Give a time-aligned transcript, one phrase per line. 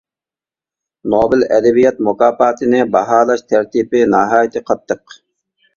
[1.15, 5.21] نوبېل ئەدەبىيات مۇكاپاتىنى باھالاش تەرتىپى ناھايىتى قاتتىق.